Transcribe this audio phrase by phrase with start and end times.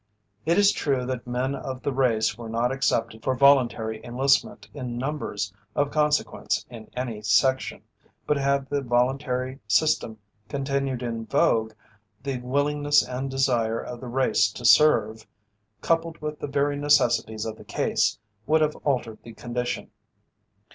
[0.47, 4.97] It is true that men of the race were not accepted for voluntary enlistment in
[4.97, 7.83] numbers of consequence in any section,
[8.25, 10.17] but had the voluntary system
[10.49, 11.73] continued in vogue,
[12.23, 15.27] the willingness and desire of the race to serve,
[15.81, 19.91] coupled with the very necessities of the case, would have altered the condition.